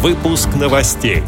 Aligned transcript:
Выпуск 0.00 0.50
новостей. 0.54 1.24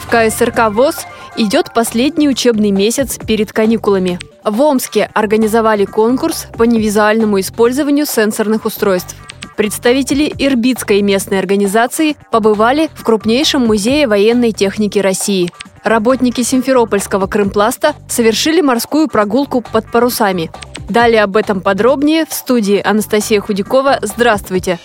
В 0.00 0.08
КСРК 0.08 0.70
ВОЗ 0.70 1.06
идет 1.36 1.74
последний 1.74 2.26
учебный 2.26 2.70
месяц 2.70 3.18
перед 3.18 3.52
каникулами. 3.52 4.18
В 4.44 4.62
Омске 4.62 5.10
организовали 5.12 5.84
конкурс 5.84 6.46
по 6.56 6.62
невизуальному 6.62 7.38
использованию 7.38 8.06
сенсорных 8.06 8.64
устройств. 8.64 9.14
Представители 9.58 10.32
Ирбитской 10.38 11.02
местной 11.02 11.38
организации 11.38 12.16
побывали 12.30 12.88
в 12.94 13.04
крупнейшем 13.04 13.66
музее 13.66 14.06
военной 14.06 14.52
техники 14.52 14.98
России. 14.98 15.52
Работники 15.82 16.40
Симферопольского 16.40 17.26
Крымпласта 17.26 17.92
совершили 18.08 18.62
морскую 18.62 19.08
прогулку 19.08 19.60
под 19.60 19.92
парусами. 19.92 20.50
Далее 20.88 21.24
об 21.24 21.36
этом 21.36 21.60
подробнее 21.60 22.24
в 22.24 22.32
студии 22.32 22.80
Анастасия 22.82 23.42
Худякова. 23.42 23.98
Здравствуйте! 24.00 24.78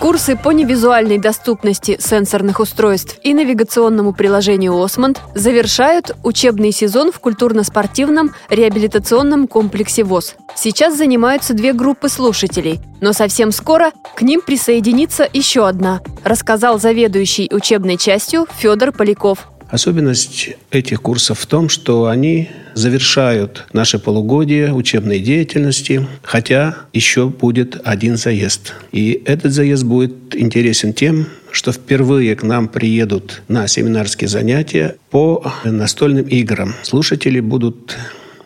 Курсы 0.00 0.36
по 0.36 0.50
невизуальной 0.50 1.18
доступности 1.18 1.96
сенсорных 2.00 2.60
устройств 2.60 3.18
и 3.24 3.34
навигационному 3.34 4.12
приложению 4.12 4.80
«Осмонд» 4.80 5.20
завершают 5.34 6.16
учебный 6.22 6.70
сезон 6.70 7.10
в 7.10 7.18
культурно-спортивном 7.18 8.32
реабилитационном 8.48 9.48
комплексе 9.48 10.04
ВОЗ. 10.04 10.36
Сейчас 10.54 10.96
занимаются 10.96 11.52
две 11.52 11.72
группы 11.72 12.08
слушателей, 12.08 12.78
но 13.00 13.12
совсем 13.12 13.50
скоро 13.50 13.90
к 14.14 14.22
ним 14.22 14.40
присоединится 14.40 15.28
еще 15.32 15.66
одна, 15.66 16.00
рассказал 16.22 16.78
заведующий 16.78 17.48
учебной 17.52 17.96
частью 17.96 18.46
Федор 18.56 18.92
Поляков. 18.92 19.48
Особенность 19.70 20.50
этих 20.70 21.02
курсов 21.02 21.40
в 21.40 21.46
том, 21.46 21.68
что 21.68 22.06
они 22.06 22.48
завершают 22.74 23.66
наше 23.72 23.98
полугодие 23.98 24.72
учебной 24.72 25.18
деятельности, 25.18 26.06
хотя 26.22 26.76
еще 26.92 27.28
будет 27.28 27.80
один 27.84 28.16
заезд. 28.16 28.74
И 28.92 29.22
этот 29.26 29.52
заезд 29.52 29.84
будет 29.84 30.34
интересен 30.34 30.94
тем, 30.94 31.26
что 31.50 31.72
впервые 31.72 32.34
к 32.36 32.42
нам 32.42 32.68
приедут 32.68 33.42
на 33.48 33.66
семинарские 33.66 34.28
занятия 34.28 34.96
по 35.10 35.52
настольным 35.64 36.26
играм. 36.26 36.74
Слушатели 36.82 37.40
будут 37.40 37.96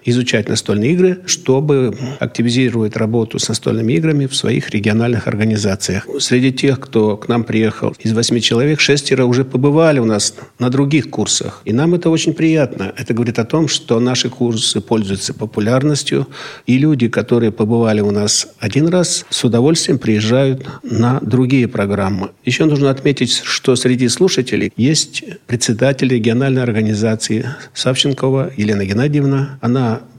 изучать 0.05 0.49
настольные 0.49 0.93
игры, 0.93 1.21
чтобы 1.27 1.97
активизировать 2.19 2.97
работу 2.97 3.39
с 3.39 3.49
настольными 3.49 3.93
играми 3.93 4.27
в 4.27 4.35
своих 4.35 4.71
региональных 4.71 5.29
организациях. 5.29 6.07
Среди 6.19 6.53
тех, 6.53 6.81
кто 6.81 7.17
к 7.17 7.29
нам 7.29 7.45
приехал, 7.45 7.95
из 7.99 8.13
восьми 8.13 8.41
человек 8.41 8.81
шестеро 8.81 9.25
уже 9.25 9.45
побывали 9.45 9.99
у 9.99 10.05
нас 10.05 10.35
на 10.59 10.71
других 10.71 11.11
курсах. 11.11 11.63
И 11.65 11.73
нам 11.73 11.95
это 11.95 12.11
очень 12.11 12.35
приятно. 12.35 12.93
Это 12.97 13.15
говорит 13.15 13.39
о 13.39 13.45
том, 13.45 13.69
что 13.69 14.01
наши 14.01 14.29
курсы 14.29 14.81
пользуются 14.81 15.35
популярностью, 15.35 16.27
и 16.67 16.79
люди, 16.79 17.09
которые 17.09 17.53
побывали 17.53 18.01
у 18.01 18.11
нас 18.11 18.49
один 18.59 18.89
раз, 18.89 19.25
с 19.31 19.45
удовольствием 19.45 19.99
приезжают 19.99 20.67
на 20.83 21.21
другие 21.21 21.69
программы. 21.69 22.31
Еще 22.45 22.65
нужно 22.65 22.91
отметить, 22.91 23.41
что 23.45 23.77
среди 23.77 24.09
слушателей 24.09 24.73
есть 24.77 25.25
председатель 25.47 26.09
региональной 26.09 26.63
организации 26.63 27.47
Савченкова 27.75 28.53
Елена 28.57 28.85
Геннадьевна. 28.85 29.59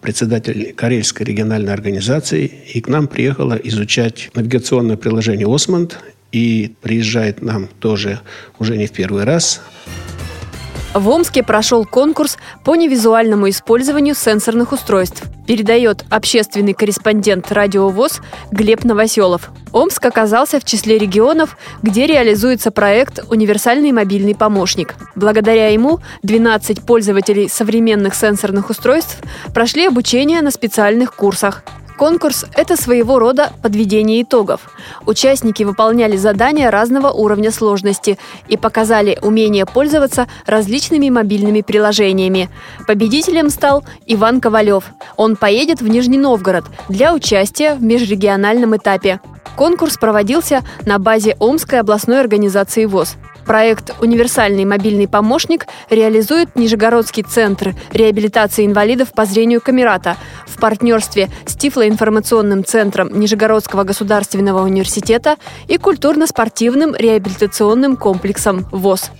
Председатель 0.02 0.74
Карельской 0.74 1.26
региональной 1.26 1.74
организации, 1.74 2.46
и 2.74 2.82
к 2.82 2.88
нам 2.88 3.08
приехала 3.08 3.54
изучать 3.54 4.30
навигационное 4.34 4.98
приложение 4.98 5.48
«Осмонд», 5.48 6.00
и 6.32 6.76
приезжает 6.82 7.42
нам 7.42 7.68
тоже 7.80 8.20
уже 8.60 8.76
не 8.76 8.88
в 8.88 8.92
первый 8.92 9.24
раз. 9.24 9.62
В 10.94 11.10
Омске 11.10 11.42
прошел 11.42 11.86
конкурс 11.86 12.38
по 12.64 12.76
невизуальному 12.76 13.50
использованию 13.50 14.14
сенсорных 14.14 14.74
устройств. 14.74 15.24
Передает 15.48 16.06
общественный 16.12 16.74
корреспондент 16.74 17.52
Радио 17.52 17.90
ВОЗ 17.90 18.22
Глеб 18.52 18.84
Новоселов. 18.84 19.50
Омск 19.72 20.06
оказался 20.06 20.60
в 20.60 20.66
числе 20.66 21.00
регионов, 21.00 21.58
где 21.82 22.06
реализуется 22.06 22.70
проект 22.70 23.26
«Универсальный 23.32 23.92
мобильный 23.92 24.36
помощник». 24.36 24.94
Благодаря 25.16 25.70
ему 25.70 26.00
12 26.22 26.86
пользователей 26.86 27.50
современных 27.50 28.14
сенсорных 28.14 28.70
устройств 28.70 29.18
прошли 29.52 29.88
обучение 29.88 30.42
на 30.42 30.52
специальных 30.52 31.16
курсах. 31.16 31.64
Конкурс– 31.98 32.46
это 32.56 32.76
своего 32.76 33.20
рода 33.20 33.52
подведение 33.62 34.24
итогов. 34.24 34.72
Участники 35.06 35.64
выполняли 35.64 36.18
задания 36.18 36.72
разного 36.72 37.12
уровня 37.12 37.52
сложности 37.52 38.18
и 38.48 38.58
показали 38.58 39.18
умение 39.22 39.66
пользоваться 39.66 40.28
различными 40.46 41.10
мобильными 41.10 41.62
приложениями. 41.62 42.50
Победителем 42.88 43.50
стал 43.50 43.84
Иван 44.08 44.42
Ковалев. 44.42 44.86
Он 45.18 45.36
поедет 45.36 45.82
в 45.82 45.88
Нижний 45.88 46.18
Новгород 46.18 46.66
для 46.90 47.14
участия 47.14 47.76
в 47.76 47.84
межрегиональном 47.84 48.76
этапе. 48.76 49.20
Конкурс 49.56 49.98
проводился 49.98 50.64
на 50.86 50.98
базе 50.98 51.36
Омской 51.40 51.80
областной 51.80 52.20
организации 52.20 52.86
ВОЗ. 52.86 53.18
Проект 53.46 53.94
«Универсальный 54.02 54.66
мобильный 54.66 55.08
помощник» 55.08 55.68
реализует 55.90 56.56
Нижегородский 56.56 57.24
центр 57.24 57.76
реабилитации 57.92 58.66
инвалидов 58.66 59.12
по 59.14 59.26
зрению 59.26 59.62
Камерата 59.62 60.16
в 60.48 60.60
партнерстве 60.60 61.30
с 61.46 61.56
Тифлоинформационным 61.56 62.64
центром 62.64 63.10
Нижегородского 63.20 63.84
государственного 63.84 64.64
университета 64.64 65.36
и 65.68 65.78
культурно-спортивным 65.78 66.96
реабилитационным 66.96 67.98
комплексом 67.98 68.66
ВОЗ. 68.72 69.12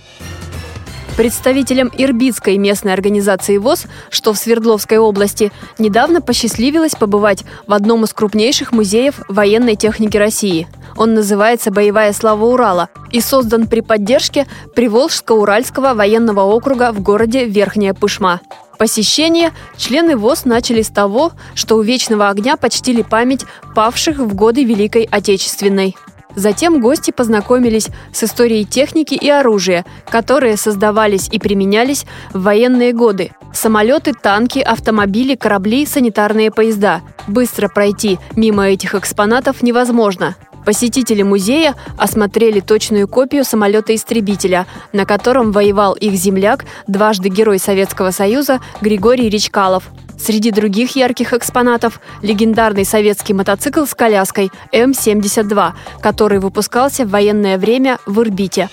Представителям 1.16 1.92
Ирбитской 1.96 2.58
местной 2.58 2.92
организации 2.92 3.56
ВОЗ, 3.56 3.86
что 4.10 4.32
в 4.32 4.36
Свердловской 4.36 4.98
области, 4.98 5.52
недавно 5.78 6.20
посчастливилось 6.20 6.96
побывать 6.96 7.44
в 7.68 7.72
одном 7.72 8.02
из 8.02 8.12
крупнейших 8.12 8.72
музеев 8.72 9.20
военной 9.28 9.76
техники 9.76 10.16
России. 10.16 10.66
Он 10.96 11.14
называется 11.14 11.70
«Боевая 11.70 12.12
слава 12.12 12.44
Урала» 12.44 12.88
и 13.12 13.20
создан 13.20 13.68
при 13.68 13.80
поддержке 13.80 14.48
Приволжско-Уральского 14.74 15.94
военного 15.94 16.42
округа 16.42 16.90
в 16.90 17.00
городе 17.00 17.44
Верхняя 17.44 17.94
Пышма. 17.94 18.40
Посещение 18.76 19.52
члены 19.76 20.16
ВОЗ 20.16 20.46
начали 20.46 20.82
с 20.82 20.88
того, 20.88 21.30
что 21.54 21.76
у 21.76 21.82
Вечного 21.82 22.28
огня 22.28 22.56
почтили 22.56 23.02
память 23.02 23.46
павших 23.76 24.18
в 24.18 24.34
годы 24.34 24.64
Великой 24.64 25.04
Отечественной. 25.08 25.94
Затем 26.36 26.80
гости 26.80 27.10
познакомились 27.10 27.88
с 28.12 28.24
историей 28.24 28.64
техники 28.64 29.14
и 29.14 29.28
оружия, 29.28 29.84
которые 30.08 30.56
создавались 30.56 31.28
и 31.30 31.38
применялись 31.38 32.06
в 32.32 32.42
военные 32.42 32.92
годы. 32.92 33.32
Самолеты, 33.52 34.12
танки, 34.12 34.58
автомобили, 34.58 35.36
корабли, 35.36 35.86
санитарные 35.86 36.50
поезда. 36.50 37.02
Быстро 37.28 37.68
пройти 37.68 38.18
мимо 38.34 38.68
этих 38.68 38.94
экспонатов 38.94 39.62
невозможно. 39.62 40.34
Посетители 40.64 41.22
музея 41.22 41.74
осмотрели 41.98 42.60
точную 42.60 43.06
копию 43.06 43.44
самолета-истребителя, 43.44 44.66
на 44.92 45.04
котором 45.04 45.52
воевал 45.52 45.92
их 45.92 46.14
земляк, 46.14 46.64
дважды 46.86 47.28
Герой 47.28 47.58
Советского 47.58 48.10
Союза 48.10 48.60
Григорий 48.80 49.28
Речкалов– 49.28 49.84
Среди 50.18 50.50
других 50.50 50.96
ярких 50.96 51.32
экспонатов– 51.32 52.00
легендарный 52.22 52.84
советский 52.84 53.34
мотоцикл 53.34 53.84
с 53.84 53.94
коляской 53.94 54.50
М-72, 54.72 55.72
который 56.00 56.38
выпускался 56.38 57.04
в 57.04 57.10
военное 57.10 57.58
время 57.58 57.98
в 58.06 58.20
Ирбите. 58.22 58.68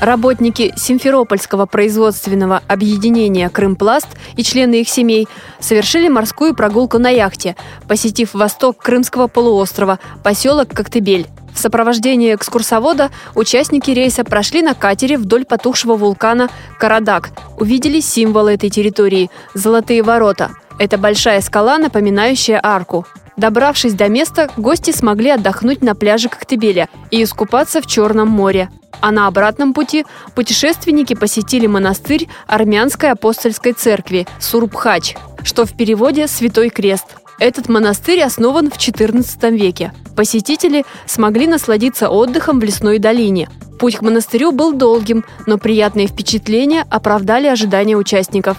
Работники 0.00 0.72
Симферопольского 0.76 1.66
производственного 1.66 2.62
объединения 2.68 3.50
«Крымпласт» 3.50 4.08
и 4.34 4.42
члены 4.42 4.80
их 4.80 4.88
семей 4.88 5.28
совершили 5.58 6.08
морскую 6.08 6.54
прогулку 6.54 6.98
на 6.98 7.10
яхте, 7.10 7.54
посетив 7.86 8.32
восток 8.32 8.78
Крымского 8.78 9.26
полуострова, 9.26 9.98
поселок 10.24 10.68
Коктебель. 10.68 11.26
В 11.60 11.62
сопровождении 11.62 12.34
экскурсовода 12.34 13.10
участники 13.34 13.90
рейса 13.90 14.24
прошли 14.24 14.62
на 14.62 14.72
катере 14.72 15.18
вдоль 15.18 15.44
потухшего 15.44 15.94
вулкана 15.94 16.48
Карадак. 16.78 17.32
Увидели 17.58 18.00
символы 18.00 18.54
этой 18.54 18.70
территории– 18.70 19.30
золотые 19.52 20.02
ворота. 20.02 20.52
Это 20.78 20.96
большая 20.96 21.42
скала, 21.42 21.76
напоминающая 21.76 22.58
арку. 22.62 23.06
Добравшись 23.40 23.94
до 23.94 24.10
места, 24.10 24.50
гости 24.58 24.90
смогли 24.90 25.30
отдохнуть 25.30 25.80
на 25.80 25.94
пляже 25.94 26.28
Коктебеля 26.28 26.90
и 27.10 27.22
искупаться 27.22 27.80
в 27.80 27.86
Черном 27.86 28.28
море. 28.28 28.68
А 29.00 29.12
на 29.12 29.28
обратном 29.28 29.72
пути 29.72 30.04
путешественники 30.34 31.14
посетили 31.14 31.66
монастырь 31.66 32.28
армянской 32.46 33.12
апостольской 33.12 33.72
церкви 33.72 34.26
Сурбхач, 34.40 35.16
что 35.42 35.64
в 35.64 35.74
переводе 35.74 36.28
«Святой 36.28 36.68
крест». 36.68 37.06
Этот 37.38 37.70
монастырь 37.70 38.20
основан 38.22 38.70
в 38.70 38.76
XIV 38.76 39.56
веке. 39.56 39.94
Посетители 40.14 40.84
смогли 41.06 41.46
насладиться 41.46 42.10
отдыхом 42.10 42.60
в 42.60 42.62
лесной 42.64 42.98
долине. 42.98 43.48
Путь 43.78 43.96
к 43.96 44.02
монастырю 44.02 44.52
был 44.52 44.74
долгим, 44.74 45.24
но 45.46 45.56
приятные 45.56 46.08
впечатления 46.08 46.84
оправдали 46.90 47.46
ожидания 47.46 47.96
участников. 47.96 48.58